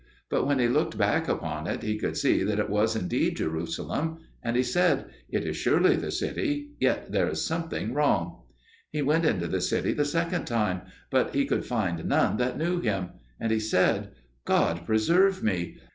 But 0.31 0.47
when 0.47 0.57
he 0.57 0.67
looked 0.67 0.97
back 0.97 1.27
upon 1.27 1.67
it, 1.67 1.83
he 1.83 1.95
could 1.95 2.17
see 2.17 2.41
that 2.41 2.57
it 2.57 2.71
was 2.71 2.95
indeed 2.95 3.37
Jerusalem; 3.37 4.17
and 4.41 4.55
he 4.55 4.63
said, 4.63 5.05
"It 5.29 5.43
is 5.45 5.55
surely 5.55 5.95
the 5.95 6.09
city, 6.09 6.71
yet 6.79 7.11
there 7.11 7.29
is 7.29 7.45
something 7.45 7.93
wrong." 7.93 8.41
He 8.89 9.03
went 9.03 9.25
into 9.25 9.45
the 9.45 9.61
city 9.61 9.93
the 9.93 10.03
second 10.03 10.45
time, 10.45 10.81
but 11.11 11.35
he 11.35 11.45
could 11.45 11.67
find 11.67 12.03
none 12.03 12.37
that 12.37 12.57
knew 12.57 12.81
him. 12.81 13.09
And 13.39 13.51
he 13.51 13.59
said, 13.59 14.09
"God 14.43 14.87
preserve 14.87 15.43
me! 15.43 15.77